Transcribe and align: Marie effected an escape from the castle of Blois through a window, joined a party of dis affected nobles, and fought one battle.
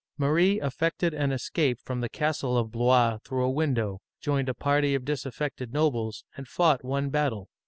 Marie 0.17 0.59
effected 0.59 1.13
an 1.13 1.31
escape 1.31 1.77
from 1.79 2.01
the 2.01 2.09
castle 2.09 2.57
of 2.57 2.71
Blois 2.71 3.19
through 3.23 3.43
a 3.45 3.51
window, 3.51 4.01
joined 4.19 4.49
a 4.49 4.53
party 4.55 4.95
of 4.95 5.05
dis 5.05 5.27
affected 5.27 5.73
nobles, 5.73 6.25
and 6.35 6.47
fought 6.47 6.83
one 6.83 7.11
battle. 7.11 7.49